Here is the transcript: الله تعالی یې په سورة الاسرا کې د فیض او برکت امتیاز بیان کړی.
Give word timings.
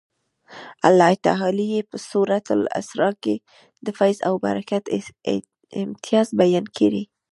الله 0.87 1.13
تعالی 1.25 1.65
یې 1.73 1.81
په 1.89 1.97
سورة 2.09 2.37
الاسرا 2.57 3.09
کې 3.23 3.35
د 3.85 3.87
فیض 3.97 4.17
او 4.27 4.33
برکت 4.45 4.83
امتیاز 5.83 6.27
بیان 6.41 6.65
کړی. 6.77 7.03